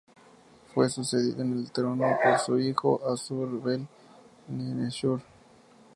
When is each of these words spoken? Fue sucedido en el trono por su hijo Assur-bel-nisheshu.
Fue 0.73 0.89
sucedido 0.89 1.43
en 1.43 1.53
el 1.59 1.69
trono 1.71 2.15
por 2.23 2.39
su 2.39 2.57
hijo 2.57 2.99
Assur-bel-nisheshu. 3.07 5.21